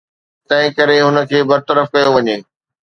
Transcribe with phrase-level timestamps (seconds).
[0.47, 2.37] تنهنڪري هن کي برطرف ڪيو وڃي